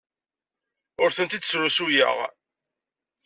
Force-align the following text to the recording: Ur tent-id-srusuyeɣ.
Ur 1.03 1.09
tent-id-srusuyeɣ. 1.15 2.17